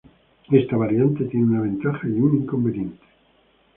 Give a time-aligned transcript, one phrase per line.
[0.51, 3.05] Esta variante tiene una ventaja y un inconveniente.